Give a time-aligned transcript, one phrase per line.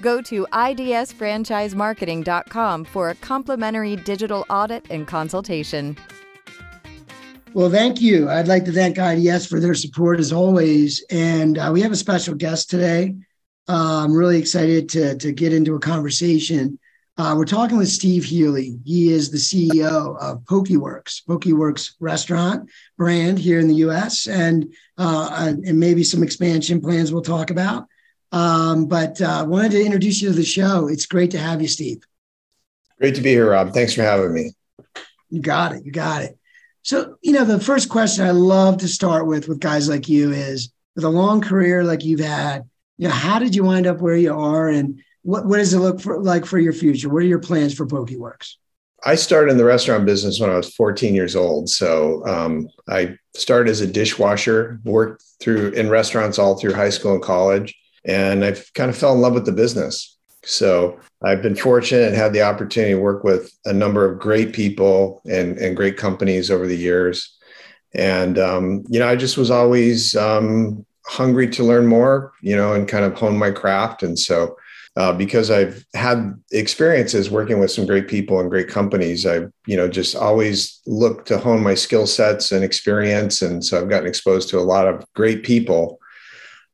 [0.00, 5.98] Go to idsfranchisemarketing.com for a complimentary digital audit and consultation.
[7.54, 8.28] Well, thank you.
[8.28, 11.04] I'd like to thank IDS for their support as always.
[11.10, 13.16] And uh, we have a special guest today.
[13.68, 16.78] Uh, I'm really excited to, to get into a conversation
[17.18, 18.78] uh, we're talking with Steve Healy.
[18.84, 24.28] He is the CEO of Pokeworks, Pokeworks restaurant brand here in the U.S.
[24.28, 27.88] and uh, and maybe some expansion plans we'll talk about.
[28.30, 30.88] Um, but uh, wanted to introduce you to the show.
[30.88, 32.02] It's great to have you, Steve.
[32.98, 33.72] Great to be here, Rob.
[33.72, 34.52] Thanks for having me.
[35.30, 35.84] You got it.
[35.84, 36.38] You got it.
[36.82, 40.32] So you know the first question I love to start with with guys like you
[40.32, 42.68] is with a long career like you've had.
[42.96, 45.78] You know, how did you wind up where you are and what, what does it
[45.78, 47.08] look for, like for your future?
[47.08, 48.54] What are your plans for Pokeworks?
[49.04, 51.68] I started in the restaurant business when I was 14 years old.
[51.68, 57.14] So um, I started as a dishwasher, worked through in restaurants all through high school
[57.14, 57.76] and college,
[58.08, 60.16] and I kind of fell in love with the business.
[60.42, 64.52] So I've been fortunate and had the opportunity to work with a number of great
[64.54, 67.36] people and, and great companies over the years.
[67.94, 72.72] And, um, you know, I just was always um, hungry to learn more, you know,
[72.72, 74.02] and kind of hone my craft.
[74.02, 74.56] And so
[74.96, 79.26] uh, because I've had experiences working with some great people and great companies.
[79.26, 83.42] I've, you know, just always looked to hone my skill sets and experience.
[83.42, 85.97] And so I've gotten exposed to a lot of great people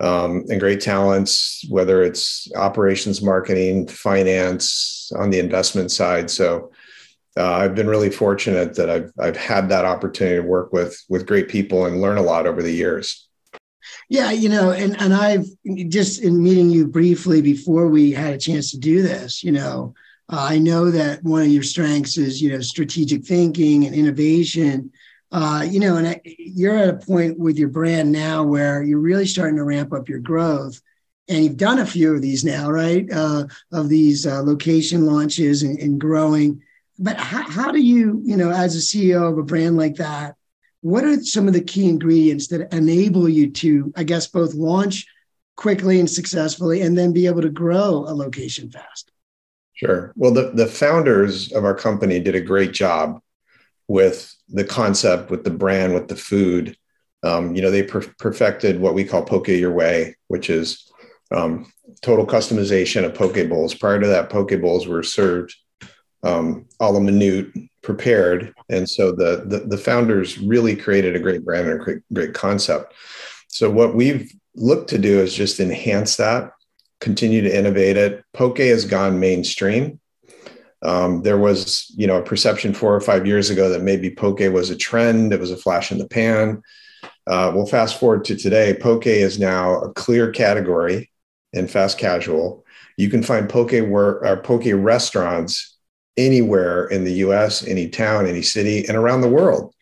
[0.04, 6.30] um, and great talents, whether it's operations, marketing, finance, on the investment side.
[6.30, 6.70] So
[7.38, 11.26] uh, I've been really fortunate that I've, I've had that opportunity to work with, with
[11.26, 13.26] great people and learn a lot over the years.
[14.08, 15.46] Yeah, you know, and and I've
[15.88, 19.94] just in meeting you briefly before we had a chance to do this, you know,
[20.30, 24.90] uh, I know that one of your strengths is you know strategic thinking and innovation.
[25.34, 29.26] Uh, you know, and you're at a point with your brand now where you're really
[29.26, 30.80] starting to ramp up your growth,
[31.28, 33.10] and you've done a few of these now, right?
[33.12, 36.62] Uh, of these uh, location launches and, and growing.
[37.00, 40.36] But how, how do you, you know, as a CEO of a brand like that,
[40.82, 45.04] what are some of the key ingredients that enable you to, I guess, both launch
[45.56, 49.10] quickly and successfully and then be able to grow a location fast?
[49.72, 50.12] Sure.
[50.14, 53.20] Well, the, the founders of our company did a great job
[53.88, 56.76] with the concept, with the brand, with the food.
[57.22, 60.90] Um, you know, they per- perfected what we call Poke Your Way, which is
[61.34, 61.72] um,
[62.02, 63.74] total customization of poke bowls.
[63.74, 65.54] Prior to that, poke bowls were served
[66.22, 67.52] um, a la minute
[67.82, 68.54] prepared.
[68.70, 72.34] And so the, the, the founders really created a great brand and a great, great
[72.34, 72.94] concept.
[73.48, 76.52] So what we've looked to do is just enhance that,
[77.00, 78.24] continue to innovate it.
[78.32, 80.00] Poke has gone mainstream.
[80.84, 84.40] Um, there was, you know, a perception four or five years ago that maybe poke
[84.40, 85.32] was a trend.
[85.32, 86.62] It was a flash in the pan.
[87.26, 91.10] Uh, well, fast forward to today, poke is now a clear category
[91.54, 92.64] in fast casual.
[92.98, 95.78] You can find poke where, uh, poke restaurants
[96.16, 99.74] anywhere in the US, any town, any city, and around the world.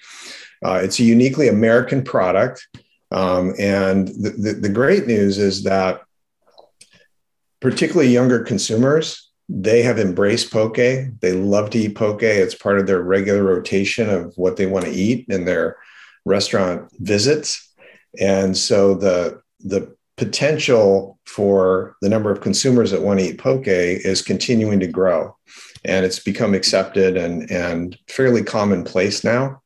[0.65, 2.67] Uh, it's a uniquely American product.
[3.11, 6.03] Um, and the, the, the great news is that,
[7.61, 10.77] particularly younger consumers, they have embraced poke.
[10.77, 12.23] They love to eat poke.
[12.23, 15.77] It's part of their regular rotation of what they want to eat in their
[16.25, 17.71] restaurant visits.
[18.19, 23.65] And so the, the potential for the number of consumers that want to eat poke
[23.67, 25.37] is continuing to grow
[25.85, 29.61] and it's become accepted and and fairly commonplace now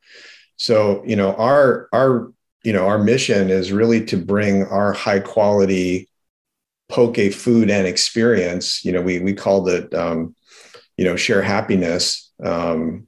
[0.57, 2.33] so you know our our
[2.63, 6.09] you know our mission is really to bring our high quality
[6.89, 10.35] poke a food and experience you know we we called it um,
[10.97, 13.07] you know share happiness um,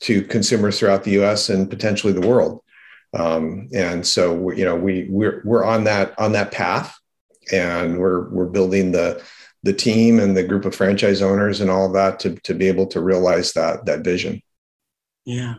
[0.00, 2.60] to consumers throughout the us and potentially the world.
[3.12, 6.98] Um, and so you know we we're we're on that on that path
[7.52, 9.22] and we're we're building the
[9.62, 12.86] the team and the group of franchise owners and all that to, to be able
[12.88, 14.42] to realize that that vision.
[15.24, 15.54] Yeah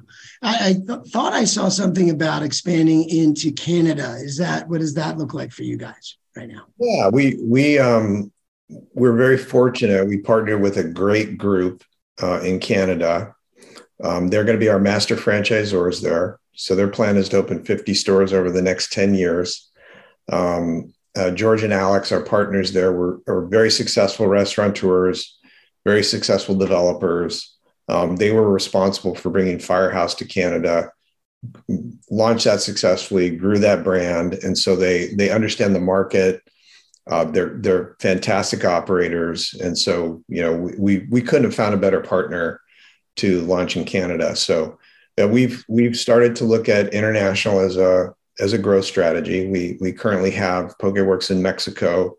[0.45, 4.15] i, I th- thought i saw something about expanding into canada.
[4.19, 6.65] Is that what does that look like for you guys right now?
[6.79, 8.31] Yeah we we um
[8.93, 10.07] we're very fortunate.
[10.07, 11.83] We partnered with a great group
[12.21, 13.35] uh, in canada.
[14.03, 16.39] Um, they're going to be our master franchisors there.
[16.55, 19.69] So their plan is to open 50 stores over the next 10 years.
[20.31, 25.37] Um, uh, George and Alex, our partners there, were are very successful restaurateurs.
[25.85, 27.54] very successful developers.
[27.87, 30.91] Um, they were responsible for bringing Firehouse to Canada,
[32.09, 36.41] launched that successfully, grew that brand, and so they they understand the market.
[37.07, 41.77] Uh, they're they're fantastic operators, and so you know we we couldn't have found a
[41.77, 42.59] better partner
[43.17, 44.35] to launch in Canada.
[44.35, 44.79] So
[45.17, 49.47] yeah, we've we've started to look at international as a as a growth strategy.
[49.47, 52.17] We we currently have PokeWorks in Mexico.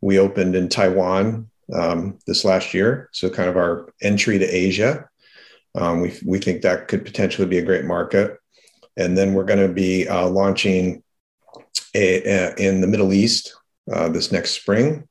[0.00, 5.08] We opened in Taiwan um, this last year, so kind of our entry to Asia.
[5.74, 8.38] Um, we we think that could potentially be a great market,
[8.96, 11.02] and then we're going to be uh, launching
[11.94, 13.54] a, a, in the Middle East
[13.92, 15.06] uh, this next spring.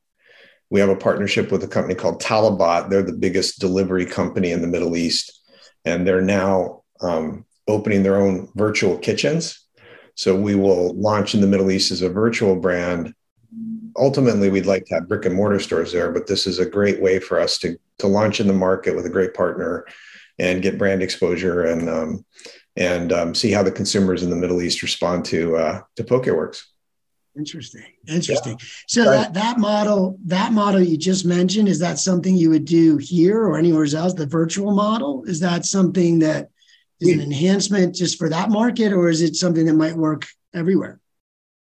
[0.69, 2.89] We have a partnership with a company called Talabat.
[2.89, 5.41] They're the biggest delivery company in the Middle East,
[5.85, 9.63] and they're now um, opening their own virtual kitchens.
[10.15, 13.13] So we will launch in the Middle East as a virtual brand
[13.95, 17.01] ultimately we'd like to have brick and mortar stores there, but this is a great
[17.01, 19.85] way for us to to launch in the market with a great partner
[20.39, 22.25] and get brand exposure and um,
[22.75, 26.61] and um, see how the consumers in the Middle East respond to uh, to PokeWorks.
[27.37, 27.85] Interesting.
[28.07, 28.53] Interesting.
[28.59, 28.65] Yeah.
[28.87, 29.11] So right.
[29.11, 33.41] that that model, that model you just mentioned, is that something you would do here
[33.41, 34.13] or anywhere else?
[34.13, 36.49] The virtual model is that something that
[36.99, 40.99] is an enhancement just for that market, or is it something that might work everywhere?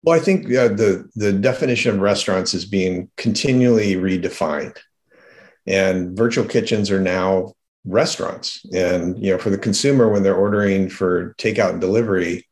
[0.02, 4.76] Well, I think uh, the the definition of restaurants is being continually redefined,
[5.66, 7.52] and virtual kitchens are now
[7.84, 8.64] restaurants.
[8.72, 12.46] And you know, for the consumer, when they're ordering for takeout and delivery,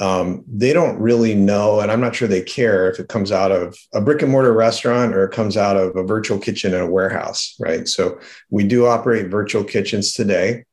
[0.00, 3.50] um, they don't really know, and I'm not sure they care if it comes out
[3.50, 6.80] of a brick and mortar restaurant or it comes out of a virtual kitchen in
[6.80, 7.88] a warehouse, right?
[7.88, 8.18] So
[8.50, 10.64] we do operate virtual kitchens today.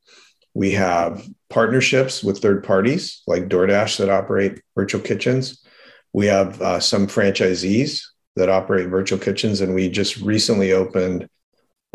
[0.53, 5.63] We have partnerships with third parties like DoorDash that operate virtual kitchens.
[6.13, 8.01] We have uh, some franchisees
[8.35, 11.27] that operate virtual kitchens, and we just recently opened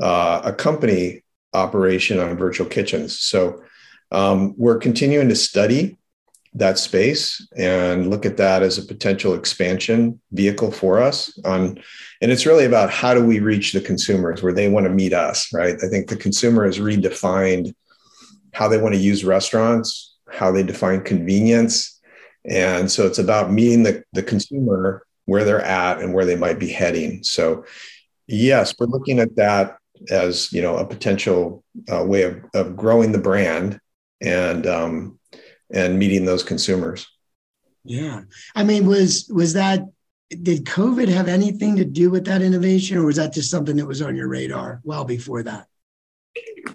[0.01, 1.23] uh, a company
[1.55, 3.19] operation on virtual kitchens.
[3.19, 3.63] So
[4.11, 5.99] um, we're continuing to study
[6.55, 11.79] that space and look at that as a potential expansion vehicle for us on
[12.21, 15.13] and it's really about how do we reach the consumers where they want to meet
[15.13, 17.75] us right i think the consumer has redefined
[18.55, 21.98] how they want to use restaurants how they define convenience
[22.45, 26.59] and so it's about meeting the, the consumer where they're at and where they might
[26.59, 27.23] be heading.
[27.23, 27.65] So,
[28.27, 29.77] yes, we're looking at that
[30.11, 33.81] as you know a potential uh, way of, of growing the brand
[34.21, 35.19] and um,
[35.73, 37.07] and meeting those consumers.
[37.85, 38.23] Yeah,
[38.55, 39.85] I mean, was was that
[40.31, 43.87] did COVID have anything to do with that innovation, or was that just something that
[43.87, 45.67] was on your radar well before that?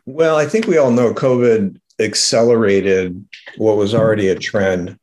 [0.06, 3.24] Well, I think we all know COVID accelerated
[3.58, 4.98] what was already a trend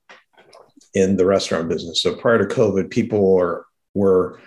[0.94, 2.02] in the restaurant business.
[2.02, 4.40] So prior to COVID, people were were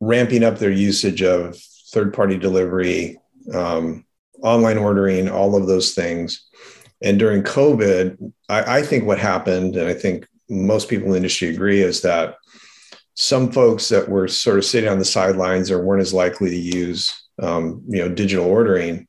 [0.00, 1.56] ramping up their usage of
[1.92, 3.18] third party delivery,
[3.52, 4.04] um,
[4.42, 6.46] online ordering, all of those things.
[7.02, 11.16] And during COVID, I, I think what happened, and I think most people in the
[11.18, 12.36] industry agree, is that
[13.14, 16.56] some folks that were sort of sitting on the sidelines or weren't as likely to
[16.56, 19.06] use um, you know digital ordering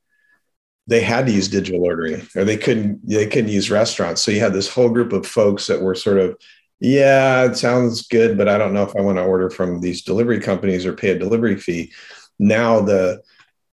[0.86, 4.22] they had to use digital ordering or they couldn't they couldn't use restaurants.
[4.22, 6.36] So you had this whole group of folks that were sort of
[6.78, 10.02] yeah it sounds good but i don't know if i want to order from these
[10.02, 11.92] delivery companies or pay a delivery fee.
[12.38, 13.22] Now the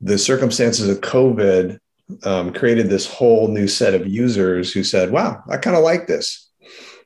[0.01, 1.79] the circumstances of covid
[2.23, 6.07] um, created this whole new set of users who said wow i kind of like
[6.07, 6.49] this.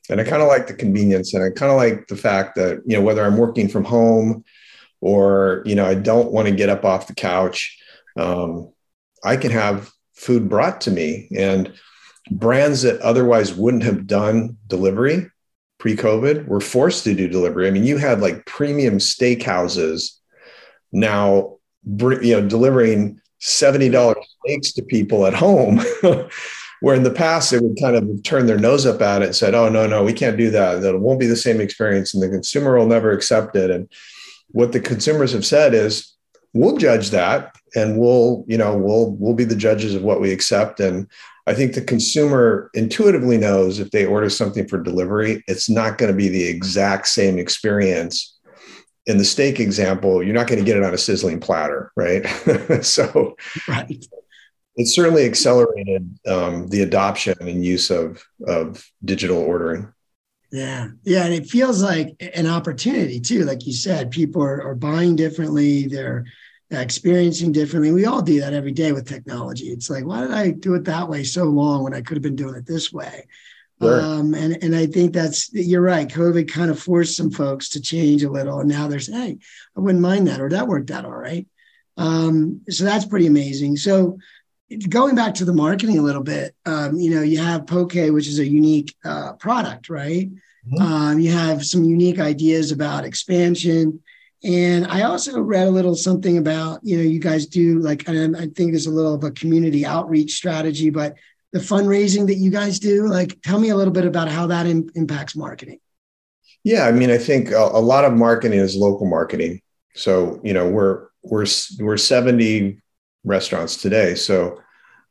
[0.10, 2.82] And i kind of like the convenience and i kind of like the fact that
[2.86, 4.46] you know whether i'm working from home
[5.02, 7.78] or you know i don't want to get up off the couch
[8.18, 8.72] um,
[9.24, 11.72] i can have food brought to me and
[12.32, 15.30] brands that otherwise wouldn't have done delivery
[15.80, 17.68] pre-covid were forced to do delivery.
[17.68, 20.14] I mean you had like premium steakhouses
[20.92, 25.80] now you know delivering $70 steaks to people at home
[26.82, 29.36] where in the past they would kind of turn their nose up at it and
[29.36, 30.82] said oh no no we can't do that.
[30.82, 33.70] That won't be the same experience and the consumer will never accept it.
[33.70, 33.88] And
[34.50, 36.16] what the consumers have said is
[36.54, 40.32] we'll judge that and we'll you know we'll we'll be the judges of what we
[40.32, 41.08] accept and
[41.48, 46.12] i think the consumer intuitively knows if they order something for delivery it's not going
[46.12, 48.38] to be the exact same experience
[49.06, 52.26] in the steak example you're not going to get it on a sizzling platter right
[52.82, 53.36] so
[53.68, 54.06] right
[54.80, 59.92] it certainly accelerated um, the adoption and use of of digital ordering
[60.52, 60.88] yeah.
[61.04, 61.26] Yeah.
[61.26, 63.44] And it feels like an opportunity too.
[63.44, 66.26] Like you said, people are, are buying differently, they're
[66.70, 67.92] experiencing differently.
[67.92, 69.68] We all do that every day with technology.
[69.68, 72.24] It's like, why did I do it that way so long when I could have
[72.24, 73.26] been doing it this way?
[73.82, 74.02] Sure.
[74.02, 76.08] Um, and, and I think that's, you're right.
[76.08, 78.60] COVID kind of forced some folks to change a little.
[78.60, 79.38] And now there's, hey,
[79.76, 81.46] I wouldn't mind that, or that worked out all right.
[81.96, 83.78] Um, so that's pretty amazing.
[83.78, 84.18] So
[84.90, 88.28] going back to the marketing a little bit, um, you know, you have Poke, which
[88.28, 90.30] is a unique uh, product, right?
[90.68, 90.82] Mm-hmm.
[90.82, 94.02] Um, you have some unique ideas about expansion.
[94.44, 98.38] And I also read a little something about, you know, you guys do like, and
[98.38, 101.16] I think there's a little of a community outreach strategy, but
[101.54, 104.68] the fundraising that you guys do, like, tell me a little bit about how that
[104.68, 105.80] in, impacts marketing.
[106.64, 109.62] Yeah, I mean, I think a, a lot of marketing is local marketing.
[109.96, 111.46] So, you know, we're we're
[111.80, 112.80] we're 70
[113.24, 114.16] restaurants today.
[114.16, 114.62] So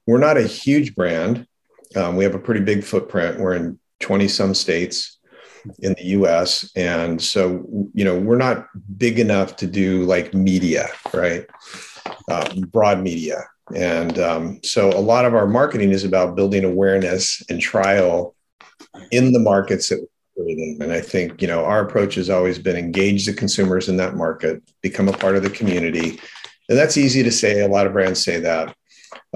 [0.07, 1.47] we're not a huge brand.
[1.97, 3.41] Um, we have a pretty big footprint.
[3.41, 5.16] We're in 20 some states
[5.81, 6.71] in the US.
[6.77, 8.69] And so, you know, we're not
[8.99, 11.47] big enough to do like media, right?
[12.29, 13.45] Uh, broad media.
[13.75, 18.35] And um, so a lot of our marketing is about building awareness and trial
[19.11, 20.07] in the markets that
[20.37, 20.79] we're in.
[20.81, 24.15] and I think, you know, our approach has always been engage the consumers in that
[24.15, 26.21] market, become a part of the community.
[26.69, 27.61] And that's easy to say.
[27.61, 28.77] A lot of brands say that.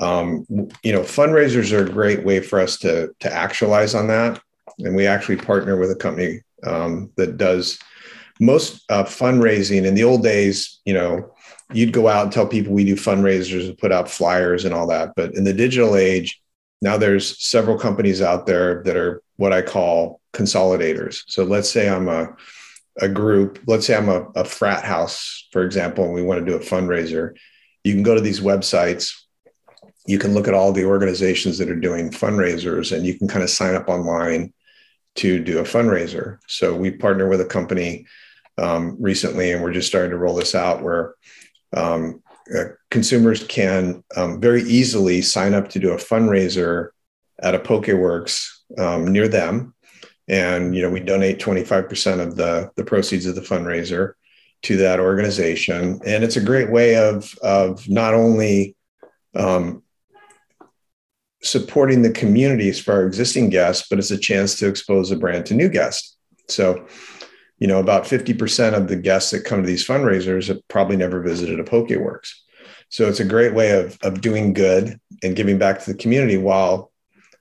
[0.01, 0.47] Um,
[0.83, 4.41] you know, fundraisers are a great way for us to, to actualize on that.
[4.81, 7.79] And we actually partner with a company um, that does
[8.41, 9.85] most uh, fundraising.
[9.85, 11.33] In the old days, you know,
[11.73, 14.87] you'd go out and tell people we do fundraisers and put out flyers and all
[14.89, 15.13] that.
[15.17, 16.41] But in the digital age,
[16.83, 21.23] now there's several companies out there that are what I call consolidators.
[21.29, 22.35] So let's say I'm a
[23.01, 26.51] a group, let's say I'm a, a frat house, for example, and we want to
[26.51, 27.35] do a fundraiser.
[27.85, 29.15] You can go to these websites,
[30.07, 33.43] you can look at all the organizations that are doing fundraisers, and you can kind
[33.43, 34.53] of sign up online
[35.17, 36.39] to do a fundraiser.
[36.47, 38.07] So we partner with a company
[38.59, 41.15] um, recently, and we're just starting to roll this out where
[41.77, 42.23] um,
[42.57, 46.91] uh, consumers can um, very easily sign up to do a fundraiser
[47.43, 48.49] at a PokeWorks
[48.79, 49.75] um, near them.
[50.29, 54.15] And, you know, we donate 25% of the, the proceeds of the fundraiser
[54.63, 56.01] to that organization.
[56.05, 58.77] And it's a great way of, of not only
[59.35, 59.83] um,
[61.43, 65.47] supporting the communities for our existing guests, but it's a chance to expose the brand
[65.47, 66.17] to new guests.
[66.49, 66.87] So,
[67.59, 71.23] you know, about 50% of the guests that come to these fundraisers have probably never
[71.23, 72.31] visited a PokeWorks.
[72.89, 76.37] So it's a great way of, of doing good and giving back to the community
[76.37, 76.91] while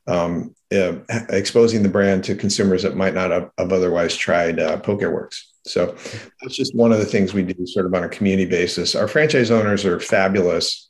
[0.07, 0.93] um, uh,
[1.29, 5.41] exposing the brand to consumers that might not have, have otherwise tried uh, PokeWorks.
[5.65, 5.95] So
[6.41, 8.95] that's just one of the things we do sort of on a community basis.
[8.95, 10.88] Our franchise owners are fabulous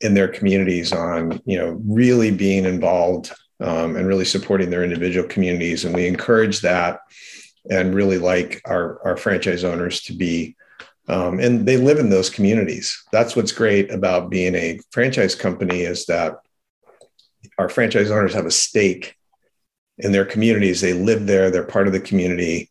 [0.00, 5.28] in their communities on, you know, really being involved um, and really supporting their individual
[5.28, 5.84] communities.
[5.84, 7.00] And we encourage that
[7.70, 10.56] and really like our, our franchise owners to be
[11.08, 13.04] um, and they live in those communities.
[13.12, 16.38] That's what's great about being a franchise company is that
[17.58, 19.14] our franchise owners have a stake
[19.98, 20.80] in their communities.
[20.80, 21.50] They live there.
[21.50, 22.70] They're part of the community.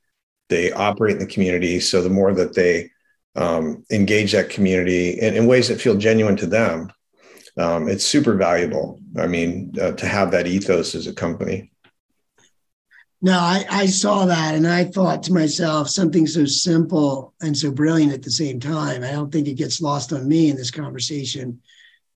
[0.49, 1.79] They operate in the community.
[1.79, 2.91] So the more that they
[3.35, 6.91] um, engage that community in, in, ways that feel genuine to them,
[7.57, 8.99] um, it's super valuable.
[9.17, 11.71] I mean, uh, to have that ethos as a company.
[13.21, 17.71] No, I, I saw that and I thought to myself, something so simple and so
[17.71, 19.03] brilliant at the same time.
[19.03, 21.61] I don't think it gets lost on me in this conversation.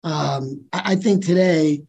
[0.04, 1.84] Um, I, I think today,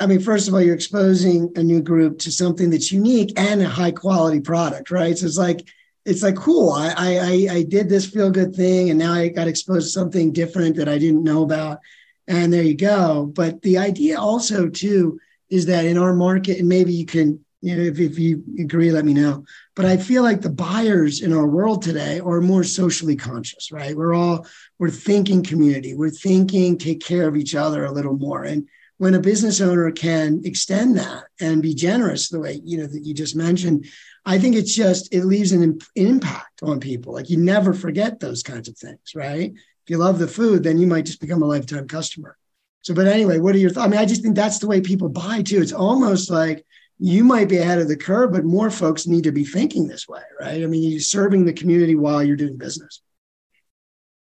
[0.00, 3.62] I mean, first of all, you're exposing a new group to something that's unique and
[3.62, 5.16] a high quality product, right?
[5.16, 5.68] So it's like,
[6.04, 6.72] it's like cool.
[6.72, 10.32] I I I did this feel good thing, and now I got exposed to something
[10.32, 11.80] different that I didn't know about,
[12.28, 13.32] and there you go.
[13.34, 15.18] But the idea also too
[15.50, 18.92] is that in our market, and maybe you can you know, if, if you agree,
[18.92, 19.44] let me know.
[19.74, 23.96] But I feel like the buyers in our world today are more socially conscious, right?
[23.96, 24.46] We're all
[24.78, 28.44] we're thinking community, we're thinking take care of each other a little more.
[28.44, 28.68] And
[28.98, 33.04] when a business owner can extend that and be generous the way you know that
[33.04, 33.86] you just mentioned,
[34.24, 37.12] I think it's just it leaves an, an impact on people.
[37.12, 39.52] Like you never forget those kinds of things, right?
[39.88, 42.36] If you love the food, then you might just become a lifetime customer.
[42.82, 43.86] So, but anyway, what are your thoughts?
[43.86, 45.62] I mean, I just think that's the way people buy too.
[45.62, 46.62] It's almost like
[46.98, 50.06] you might be ahead of the curve, but more folks need to be thinking this
[50.06, 50.62] way, right?
[50.62, 53.00] I mean, you're serving the community while you're doing business.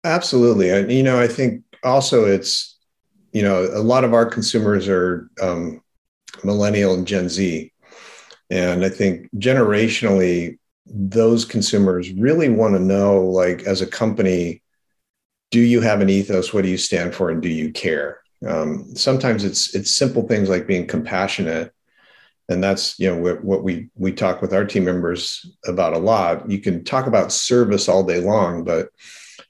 [0.03, 0.69] Absolutely.
[0.69, 2.77] And, you know, I think also it's,
[3.33, 5.81] you know, a lot of our consumers are um,
[6.43, 7.73] millennial and Gen Z.
[8.51, 14.61] And I think generationally, those consumers really want to know, like, as a company,
[15.51, 16.53] do you have an ethos?
[16.53, 17.29] What do you stand for?
[17.29, 18.19] And do you care?
[18.45, 21.73] Um, sometimes it's it's simple things like being compassionate
[22.49, 25.97] and that's you know what, what we we talk with our team members about a
[25.97, 28.89] lot you can talk about service all day long but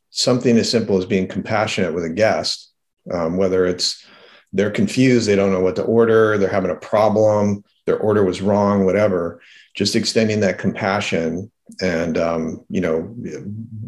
[0.09, 2.71] something as simple as being compassionate with a guest
[3.11, 4.05] um, whether it's
[4.53, 8.41] they're confused they don't know what to order they're having a problem their order was
[8.41, 9.41] wrong whatever
[9.73, 13.15] just extending that compassion and um, you know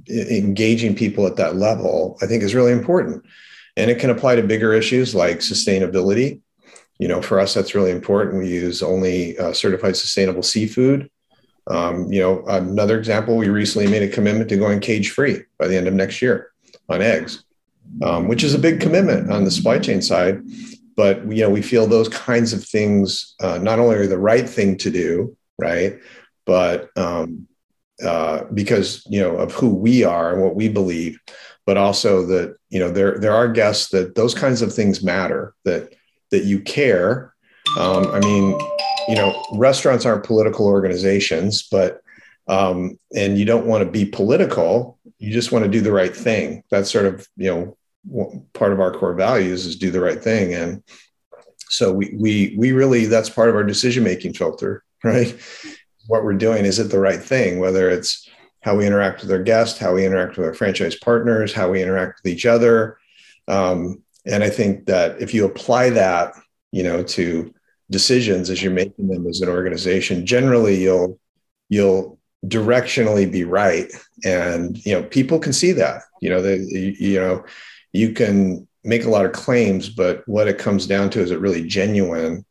[0.10, 3.24] engaging people at that level, I think is really important.
[3.75, 6.41] And it can apply to bigger issues like sustainability.
[6.98, 8.41] You know, for us, that's really important.
[8.41, 11.10] We use only uh, certified sustainable seafood.
[11.67, 15.67] Um, you know, another example, we recently made a commitment to going cage free by
[15.67, 16.51] the end of next year
[16.89, 17.43] on eggs,
[18.01, 20.41] um, which is a big commitment on the supply chain side.
[20.96, 24.50] But you know, we feel those kinds of things uh, not only are the right
[24.50, 26.00] thing to do, right,
[26.46, 27.48] but um,
[28.03, 31.19] uh, because you know of who we are and what we believe,
[31.65, 35.53] but also that you know there there are guests that those kinds of things matter
[35.65, 35.93] that
[36.31, 37.33] that you care.
[37.77, 38.59] Um, I mean,
[39.07, 42.01] you know, restaurants aren't political organizations, but
[42.47, 44.97] um, and you don't want to be political.
[45.19, 46.63] You just want to do the right thing.
[46.69, 47.75] That's sort of you
[48.09, 50.83] know part of our core values is do the right thing, and
[51.69, 55.35] so we we we really that's part of our decision making filter, right?
[56.07, 58.27] What we're doing is it the right thing, whether it's
[58.61, 61.81] how we interact with our guests, how we interact with our franchise partners, how we
[61.81, 62.97] interact with each other.
[63.47, 66.33] Um, and I think that if you apply that,
[66.71, 67.53] you know, to
[67.89, 71.19] decisions as you're making them as an organization, generally you'll
[71.69, 73.91] you'll directionally be right,
[74.25, 76.03] and you know people can see that.
[76.21, 77.45] You know, that you know
[77.93, 81.39] you can make a lot of claims, but what it comes down to is it
[81.39, 82.45] really genuine,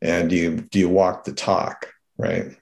[0.00, 2.56] and do you do you walk the talk, right?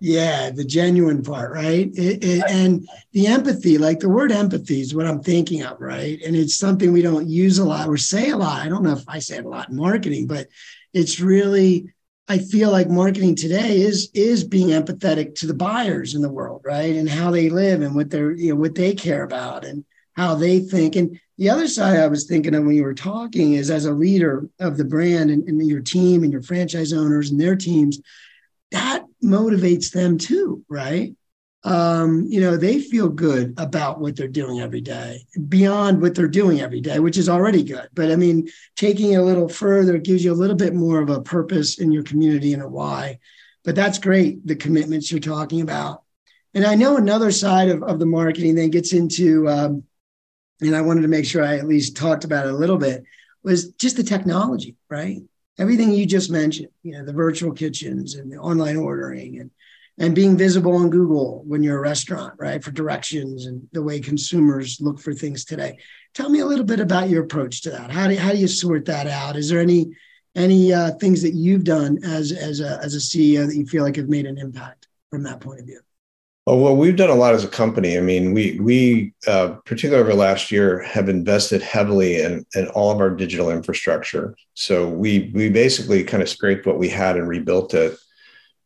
[0.00, 1.90] Yeah, the genuine part, right?
[1.94, 6.20] It, it, and the empathy, like the word empathy is what I'm thinking of, right?
[6.22, 8.60] And it's something we don't use a lot or say a lot.
[8.60, 10.48] I don't know if I say it a lot in marketing, but
[10.92, 11.94] it's really
[12.28, 16.62] I feel like marketing today is is being empathetic to the buyers in the world,
[16.64, 16.94] right?
[16.94, 19.84] And how they live and what they're you know what they care about and
[20.14, 20.96] how they think.
[20.96, 23.92] And the other side I was thinking of when you were talking is as a
[23.92, 28.00] leader of the brand and, and your team and your franchise owners and their teams,
[28.72, 31.14] that motivates them too, right?
[31.66, 36.28] um, you know, they feel good about what they're doing every day, beyond what they're
[36.28, 37.88] doing every day, which is already good.
[37.92, 41.10] But I mean, taking it a little further gives you a little bit more of
[41.10, 43.18] a purpose in your community and a why.
[43.64, 46.04] But that's great, the commitments you're talking about.
[46.54, 49.82] And I know another side of, of the marketing then gets into, um,
[50.60, 53.02] and I wanted to make sure I at least talked about it a little bit,
[53.42, 55.20] was just the technology, right?
[55.58, 59.50] Everything you just mentioned, you know, the virtual kitchens and the online ordering and
[59.98, 63.98] and being visible on Google when you're a restaurant, right, for directions and the way
[63.98, 65.78] consumers look for things today.
[66.12, 67.90] Tell me a little bit about your approach to that.
[67.90, 69.36] How do how do you sort that out?
[69.36, 69.92] Is there any
[70.34, 73.82] any uh, things that you've done as as a as a CEO that you feel
[73.82, 75.80] like have made an impact from that point of view?
[76.46, 77.98] Well, we've done a lot as a company.
[77.98, 82.92] I mean, we we uh, particularly over last year have invested heavily in in all
[82.92, 84.36] of our digital infrastructure.
[84.54, 87.98] So we we basically kind of scraped what we had and rebuilt it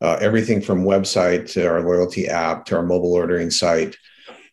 [0.02, 3.96] uh, everything from website to our loyalty app to our mobile ordering site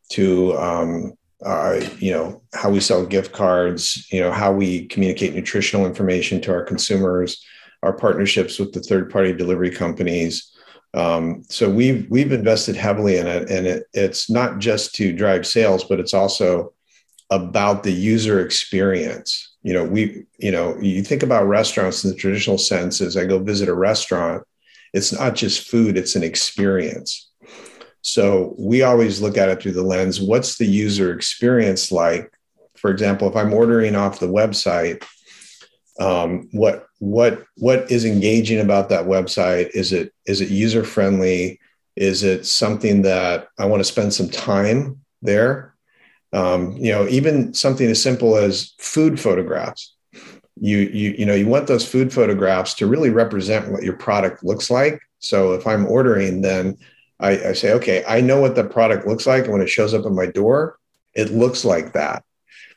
[0.10, 1.14] to um,
[1.46, 6.42] uh, you know how we sell gift cards you know how we communicate nutritional information
[6.42, 7.44] to our consumers
[7.84, 10.57] our partnerships with the third party delivery companies
[10.94, 15.46] um, so we've we've invested heavily in it and it, it's not just to drive
[15.46, 16.74] sales but it's also
[17.30, 22.16] about the user experience you know we you know you think about restaurants in the
[22.16, 24.44] traditional sense as i go visit a restaurant
[24.98, 27.30] it's not just food, it's an experience.
[28.02, 32.32] So we always look at it through the lens what's the user experience like?
[32.78, 35.04] For example, if I'm ordering off the website,
[36.00, 39.70] um, what what what is engaging about that website?
[39.74, 41.60] Is it is it user friendly?
[41.96, 45.74] Is it something that I want to spend some time there?
[46.34, 49.96] Um, you know, even something as simple as food photographs
[50.60, 54.44] you you you know you want those food photographs to really represent what your product
[54.44, 56.78] looks like so if i'm ordering then
[57.20, 59.94] I, I, say okay i know what the product looks like and when it shows
[59.94, 60.78] up at my door
[61.14, 62.24] it looks like that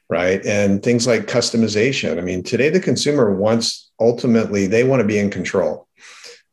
[0.08, 5.06] right and things like customization i mean today the consumer wants ultimately they want to
[5.06, 5.86] be in control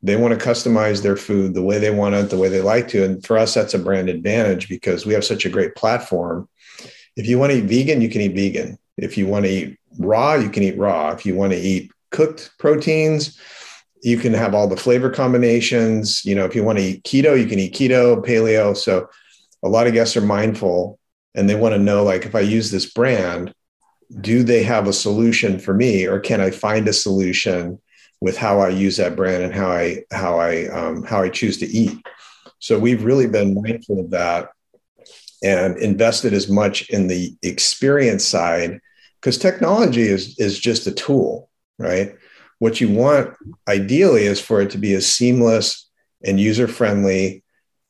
[0.04, 2.88] they want to customize their food the way they want it the way they like
[2.88, 6.48] to and for us that's a brand advantage because we have such a great platform
[7.16, 9.80] if you want to eat vegan you can eat vegan if you want to eat
[10.00, 11.12] raw, you can eat raw.
[11.12, 13.40] If you want to eat cooked proteins,
[14.04, 16.26] you can have all the flavor combinations.
[16.26, 18.76] You know, if you want to eat keto, you can eat keto, paleo.
[18.76, 19.08] So
[19.64, 21.00] a lot of guests are mindful
[21.36, 23.54] and they want to know like if I use this brand,
[24.22, 27.80] do they have a solution for me or can I find a solution
[28.22, 31.58] with how I use that brand and how I how I um, how I choose
[31.60, 31.98] to eat.
[32.60, 34.50] So we've really been mindful of that
[35.44, 38.80] and invested as much in the experience side
[39.22, 42.16] because technology is is just a tool right
[42.60, 43.36] what you want
[43.68, 45.88] ideally is for it to be as seamless
[46.24, 47.44] and user friendly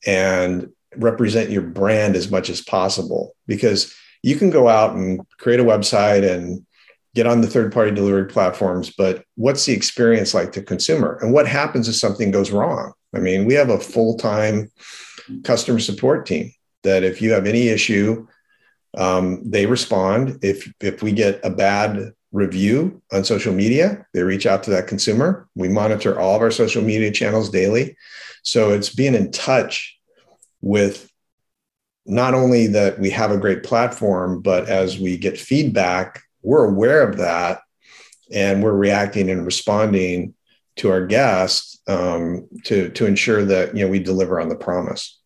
[0.06, 5.60] and represent your brand as much as possible because you can go out and create
[5.60, 6.66] a website and
[7.16, 11.18] get on the third party delivery platforms but what's the experience like to consumer?
[11.22, 12.94] And what happens if something goes wrong?
[13.16, 14.72] I mean we have a full-time
[15.44, 16.52] customer support team
[16.84, 18.28] that if you have any issue
[18.98, 20.40] um, they respond.
[20.42, 24.88] If if we get a bad review on social media they reach out to that
[24.88, 25.48] consumer.
[25.56, 27.96] We monitor all of our social media channels daily.
[28.44, 29.98] So it's being in touch
[30.62, 31.07] with
[32.08, 37.08] not only that we have a great platform, but as we get feedback, we're aware
[37.08, 37.62] of that
[38.32, 40.34] and we're reacting and responding
[40.78, 45.20] to our guests um, to, to ensure that you know we deliver on the promise.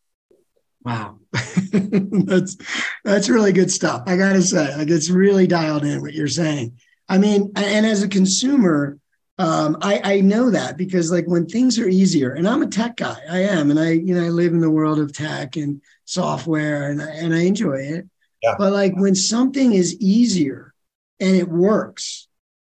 [0.84, 1.20] Wow.
[1.72, 2.58] that's
[3.04, 4.04] that's really good stuff.
[4.08, 6.78] I gotta say, like it's really dialed in what you're saying.
[7.08, 8.98] I mean, and as a consumer,
[9.42, 12.98] um, I, I know that because like when things are easier, and I'm a tech
[12.98, 15.82] guy, I am, and I you know I live in the world of tech and
[16.06, 18.08] software, and and I enjoy it.
[18.44, 18.54] Yeah.
[18.60, 20.76] But like when something is easier
[21.20, 22.28] and it works,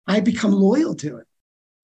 [0.06, 1.26] I become loyal to it.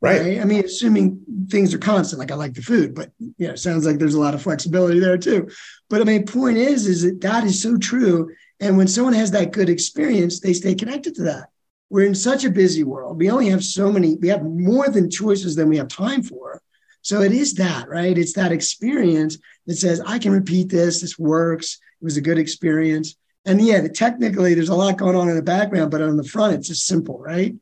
[0.03, 0.21] Right.
[0.21, 0.41] right.
[0.41, 1.19] I mean, assuming
[1.49, 4.21] things are constant, like I like the food, but you know, sounds like there's a
[4.21, 5.49] lot of flexibility there too.
[5.89, 8.31] But I mean, point is, is that that is so true.
[8.61, 11.49] And when someone has that good experience, they stay connected to that
[11.91, 13.19] we're in such a busy world.
[13.19, 16.61] We only have so many, we have more than choices than we have time for.
[17.03, 18.17] So it is that, right?
[18.17, 22.39] It's that experience that says, I can repeat this, this works, it was a good
[22.39, 23.17] experience.
[23.45, 26.55] And yeah, technically there's a lot going on in the background, but on the front,
[26.55, 27.55] it's just simple, right?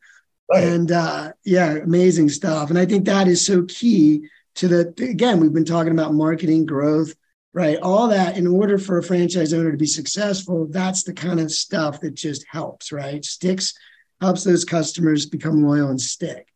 [0.51, 0.65] right.
[0.65, 2.71] And uh, yeah, amazing stuff.
[2.71, 6.65] And I think that is so key to the, again, we've been talking about marketing,
[6.65, 7.15] growth,
[7.53, 7.79] right?
[7.83, 11.51] All that in order for a franchise owner to be successful, that's the kind of
[11.51, 13.25] stuff that just helps, right?
[13.25, 13.75] Sticks
[14.23, 16.47] helps those customers become loyal and stick.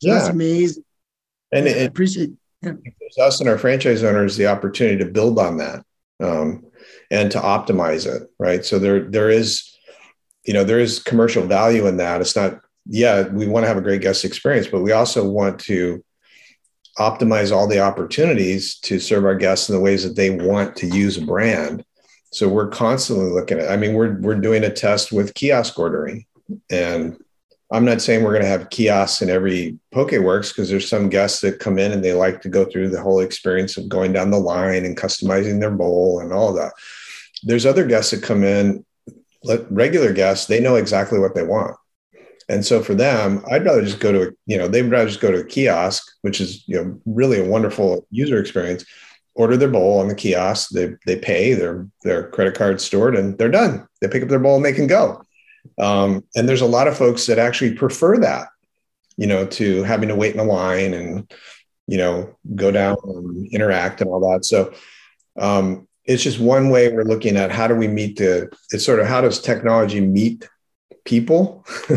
[0.00, 0.14] So yeah.
[0.14, 0.84] that's amazing.
[1.52, 2.30] And it, I appreciate
[2.62, 2.72] yeah.
[3.20, 5.84] us and our franchise owners the opportunity to build on that
[6.20, 6.64] um,
[7.10, 8.64] and to optimize it, right?
[8.64, 9.76] So there there is,
[10.44, 12.20] you know, there is commercial value in that.
[12.20, 15.58] It's not, yeah, we want to have a great guest experience, but we also want
[15.60, 16.04] to
[16.98, 20.86] optimize all the opportunities to serve our guests in the ways that they want to
[20.86, 21.84] use a brand.
[22.30, 23.70] So we're constantly looking at.
[23.70, 26.26] I mean, we're we're doing a test with kiosk ordering,
[26.70, 27.16] and
[27.70, 31.40] I'm not saying we're going to have kiosks in every PokeWorks because there's some guests
[31.42, 34.30] that come in and they like to go through the whole experience of going down
[34.30, 36.72] the line and customizing their bowl and all that.
[37.42, 38.86] There's other guests that come in,
[39.70, 41.76] regular guests, they know exactly what they want.
[42.48, 45.20] And so for them, I'd rather just go to, a, you know, they'd rather just
[45.20, 48.86] go to a kiosk, which is, you know, really a wonderful user experience,
[49.34, 53.36] order their bowl on the kiosk, they, they pay their, their credit card stored and
[53.36, 53.86] they're done.
[54.00, 55.22] They pick up their bowl and they can go
[55.78, 58.48] um, and there's a lot of folks that actually prefer that,
[59.16, 61.30] you know, to having to wait in a line and,
[61.86, 64.44] you know, go down and interact and all that.
[64.44, 64.72] So
[65.38, 69.00] um, it's just one way we're looking at how do we meet the, it's sort
[69.00, 70.48] of how does technology meet
[71.04, 71.64] people?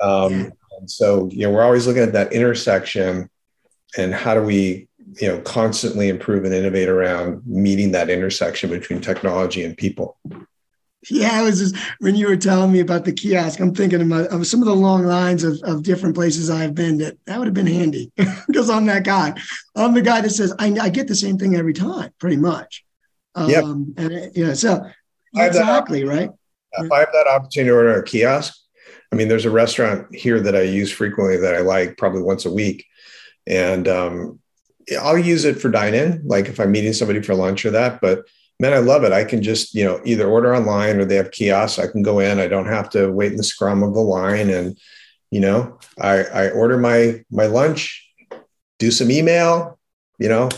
[0.00, 3.28] um, and so, you know, we're always looking at that intersection
[3.96, 4.88] and how do we,
[5.20, 10.18] you know, constantly improve and innovate around meeting that intersection between technology and people.
[11.08, 14.08] Yeah, I was just when you were telling me about the kiosk, I'm thinking of,
[14.08, 17.38] my, of some of the long lines of, of different places I've been that that
[17.38, 18.10] would have been handy
[18.46, 19.34] because I'm that guy.
[19.76, 22.84] I'm the guy that says I, I get the same thing every time, pretty much.
[23.36, 23.64] Um, yep.
[23.64, 24.90] and you know, so
[25.36, 26.30] exactly right.
[26.72, 28.54] If I have that opportunity to order a kiosk,
[29.12, 32.44] I mean, there's a restaurant here that I use frequently that I like, probably once
[32.44, 32.84] a week,
[33.46, 34.40] and um,
[35.00, 38.00] I'll use it for dine in, like if I'm meeting somebody for lunch or that,
[38.00, 38.24] but
[38.60, 39.12] man, I love it.
[39.12, 41.78] I can just, you know, either order online or they have kiosks.
[41.78, 42.38] I can go in.
[42.38, 44.50] I don't have to wait in the scrum of the line.
[44.50, 44.78] And,
[45.30, 48.08] you know, I, I order my my lunch,
[48.78, 49.78] do some email,
[50.18, 50.48] you know,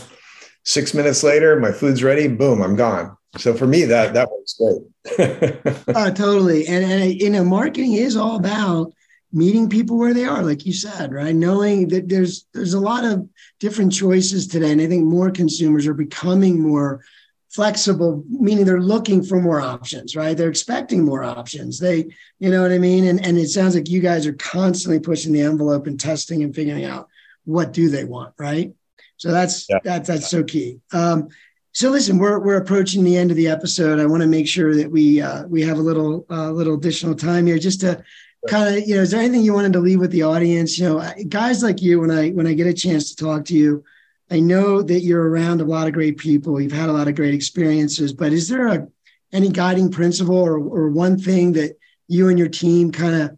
[0.63, 3.17] six minutes later, my food's ready, boom, I'm gone.
[3.37, 5.77] So for me, that that works great.
[5.95, 6.67] uh, totally.
[6.67, 8.93] And, and you know, marketing is all about
[9.33, 11.33] meeting people where they are, like you said, right?
[11.33, 13.27] Knowing that there's there's a lot of
[13.59, 14.71] different choices today.
[14.71, 17.03] And I think more consumers are becoming more
[17.51, 20.37] flexible meaning they're looking for more options right?
[20.37, 21.79] They're expecting more options.
[21.79, 22.07] They
[22.39, 23.05] you know what i mean?
[23.05, 26.55] And, and it sounds like you guys are constantly pushing the envelope and testing and
[26.55, 27.09] figuring out
[27.45, 28.73] what do they want right?
[29.17, 29.79] So that's yeah.
[29.83, 30.79] that's that's so key.
[30.93, 31.27] Um,
[31.73, 33.99] so listen we're, we're approaching the end of the episode.
[33.99, 37.15] I want to make sure that we uh, we have a little uh, little additional
[37.15, 38.03] time here just to
[38.47, 40.79] kind of you know is there anything you wanted to leave with the audience?
[40.79, 43.55] You know guys like you when i when i get a chance to talk to
[43.55, 43.83] you
[44.31, 46.59] I know that you're around a lot of great people.
[46.59, 48.87] You've had a lot of great experiences, but is there a
[49.33, 53.37] any guiding principle or, or one thing that you and your team kind of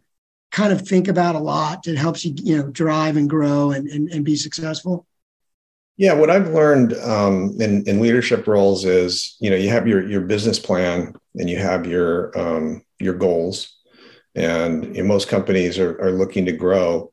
[0.50, 3.88] kind of think about a lot that helps you, you know, drive and grow and,
[3.88, 5.06] and, and be successful?
[5.96, 10.08] Yeah, what I've learned um, in, in leadership roles is, you know, you have your
[10.08, 13.76] your business plan and you have your um, your goals,
[14.36, 17.12] and most companies are, are looking to grow.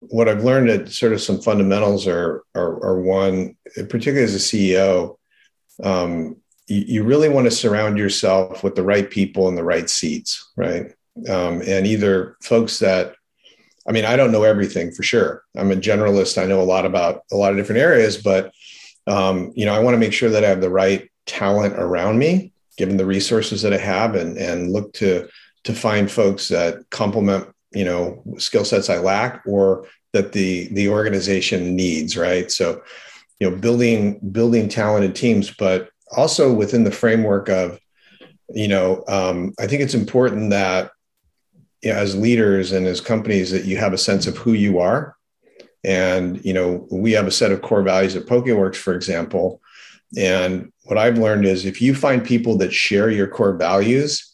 [0.00, 4.38] What I've learned that sort of some fundamentals are are, are one, particularly as a
[4.38, 5.16] CEO,
[5.82, 6.36] um,
[6.66, 10.50] you, you, really want to surround yourself with the right people in the right seats,
[10.56, 10.92] right?
[11.28, 13.14] Um, and either folks that
[13.88, 15.42] I mean, I don't know everything for sure.
[15.56, 16.40] I'm a generalist.
[16.40, 18.52] I know a lot about a lot of different areas, but
[19.06, 22.18] um, you know, I want to make sure that I have the right talent around
[22.18, 25.28] me, given the resources that I have, and and look to
[25.64, 30.88] to find folks that complement you know skill sets I lack or that the the
[30.88, 32.16] organization needs.
[32.16, 32.50] Right.
[32.50, 32.82] So,
[33.38, 37.78] you know, building building talented teams, but also within the framework of,
[38.48, 40.90] you know, um, I think it's important that
[41.82, 44.80] you know, as leaders and as companies that you have a sense of who you
[44.80, 45.16] are
[45.84, 49.60] and you know we have a set of core values at pokeworks for example
[50.16, 54.29] and what i've learned is if you find people that share your core values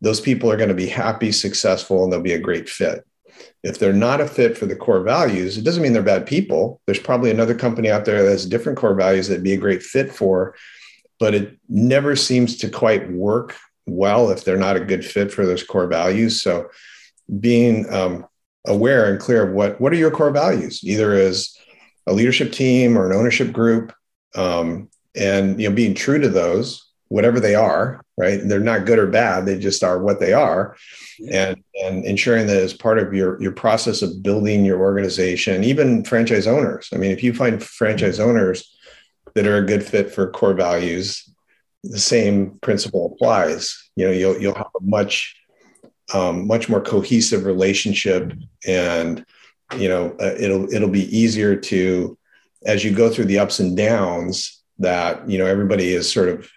[0.00, 3.04] those people are going to be happy successful and they'll be a great fit
[3.62, 6.80] if they're not a fit for the core values it doesn't mean they're bad people
[6.86, 9.82] there's probably another company out there that has different core values that'd be a great
[9.82, 10.54] fit for
[11.18, 13.56] but it never seems to quite work
[13.86, 16.68] well if they're not a good fit for those core values so
[17.40, 18.26] being um,
[18.66, 21.56] aware and clear of what what are your core values, either as
[22.06, 23.92] a leadership team or an ownership group,
[24.34, 28.00] um, and you know being true to those, whatever they are.
[28.18, 30.76] Right, they're not good or bad; they just are what they are,
[31.20, 31.50] yeah.
[31.50, 36.02] and and ensuring that as part of your your process of building your organization, even
[36.02, 36.88] franchise owners.
[36.92, 38.76] I mean, if you find franchise owners
[39.34, 41.32] that are a good fit for core values,
[41.84, 43.88] the same principle applies.
[43.94, 45.36] You know, you'll you'll have a much
[46.12, 48.32] um, much more cohesive relationship
[48.66, 49.24] and
[49.76, 52.16] you know uh, it'll it'll be easier to
[52.64, 56.48] as you go through the ups and downs that you know everybody is sort of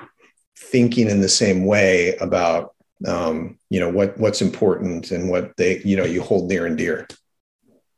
[0.61, 2.75] thinking in the same way about
[3.07, 6.77] um, you know what what's important and what they you know you hold near and
[6.77, 7.07] dear.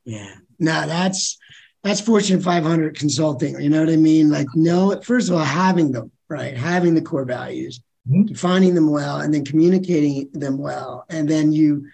[0.05, 0.35] Yeah.
[0.59, 1.37] No that's
[1.83, 4.29] that's fortune 500 consulting you know what i mean?
[4.29, 6.57] Like no first of all having them right?
[6.57, 8.23] Having the core values mm-hmm.
[8.23, 11.05] defining them well and then communicating them well.
[11.09, 11.87] And then you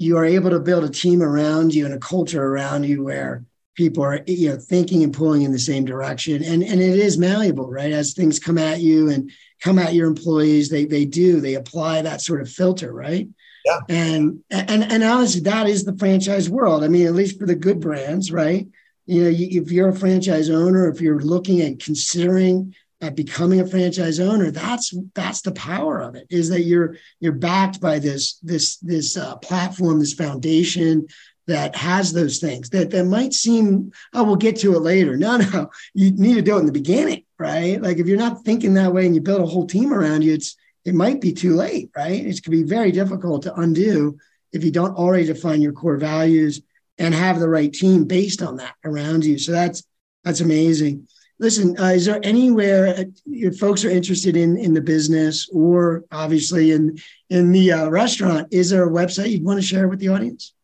[0.00, 3.44] you are able to build a team around you and a culture around you where
[3.74, 6.42] people are you know thinking and pulling in the same direction.
[6.42, 7.92] And and it is malleable right?
[7.92, 9.30] As things come at you and
[9.62, 13.28] come at your employees they they do they apply that sort of filter right?
[13.64, 13.80] Yeah.
[13.88, 16.84] And and and honestly that is the franchise world.
[16.84, 18.66] I mean at least for the good brands right?
[19.06, 23.66] You know if you're a franchise owner if you're looking at considering at becoming a
[23.66, 28.38] franchise owner that's that's the power of it is that you're you're backed by this
[28.40, 31.06] this this uh, platform this foundation
[31.46, 35.16] that has those things that that might seem oh we'll get to it later.
[35.16, 38.44] No no you need to do it in the beginning right like if you're not
[38.44, 41.32] thinking that way and you build a whole team around you it's it might be
[41.32, 44.16] too late right it can be very difficult to undo
[44.52, 46.62] if you don't already define your core values
[46.98, 49.82] and have the right team based on that around you so that's
[50.24, 51.06] that's amazing
[51.38, 56.04] listen, uh, is there anywhere uh, if folks are interested in in the business or
[56.10, 56.98] obviously in
[57.30, 58.48] in the uh, restaurant?
[58.50, 60.54] Is there a website you'd want to share with the audience?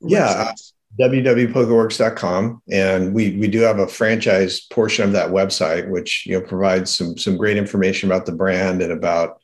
[0.00, 0.52] Yeah,
[0.98, 6.46] www.pokeworks.com, and we we do have a franchise portion of that website, which you know
[6.46, 9.40] provides some some great information about the brand and about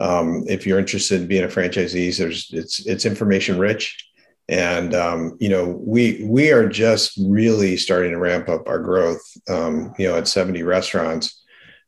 [0.00, 2.16] um, if you're interested in being a franchisee.
[2.16, 4.02] There's it's it's information rich.
[4.48, 9.22] And um, you know we we are just really starting to ramp up our growth
[9.48, 11.42] um, you know at 70 restaurants.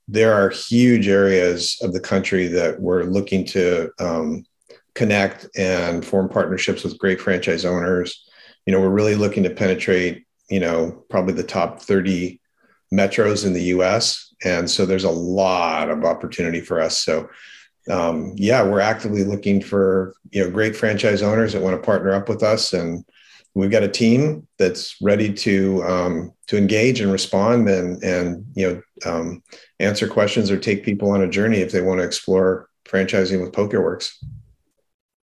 [0.06, 4.44] There are huge areas of the country that we're looking to um,
[4.94, 8.27] connect and form partnerships with great franchise owners
[8.68, 12.40] you know we're really looking to penetrate you know probably the top 30
[12.92, 17.02] metros in the us and so there's a lot of opportunity for us.
[17.02, 17.28] So
[17.90, 22.12] um, yeah, we're actively looking for you know great franchise owners that want to partner
[22.12, 23.04] up with us, and
[23.54, 28.68] we've got a team that's ready to um, to engage and respond and and you
[28.68, 29.42] know um,
[29.80, 33.52] answer questions or take people on a journey if they want to explore franchising with
[33.52, 34.12] PokeWorks.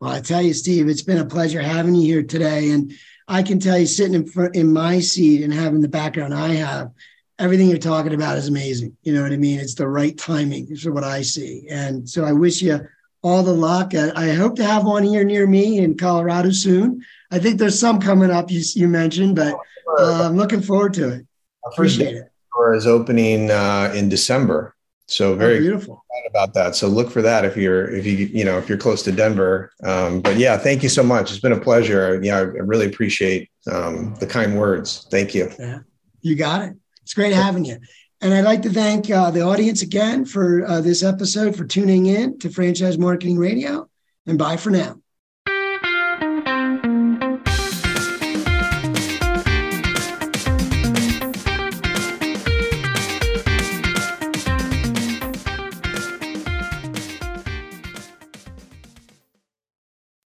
[0.01, 2.93] Well, I tell you, Steve, it's been a pleasure having you here today, and
[3.27, 6.49] I can tell you, sitting in front in my seat and having the background I
[6.49, 6.91] have,
[7.39, 8.97] everything you're talking about is amazing.
[9.03, 9.61] You know what I mean?
[9.61, 11.67] It's the right timing, for what I see.
[11.71, 12.81] And so I wish you
[13.23, 13.95] all the luck.
[13.95, 17.03] I hope to have one here near me in Colorado soon.
[17.31, 19.55] I think there's some coming up you, you mentioned, but
[19.99, 21.27] uh, I'm looking forward to it.
[21.67, 22.31] Appreciate it.
[22.55, 24.74] Or is opening uh, in December,
[25.07, 26.75] so very oh, beautiful about that.
[26.75, 29.73] So look for that if you're if you you know if you're close to Denver.
[29.83, 31.31] Um, but yeah, thank you so much.
[31.31, 32.21] It's been a pleasure.
[32.23, 35.07] Yeah, I really appreciate um, the kind words.
[35.11, 35.51] Thank you.
[35.59, 35.81] Yeah,
[36.23, 36.77] you got it.
[37.03, 37.79] It's great having you.
[38.21, 42.07] And I'd like to thank uh, the audience again for uh, this episode for tuning
[42.07, 43.89] in to Franchise Marketing Radio.
[44.27, 44.97] And bye for now.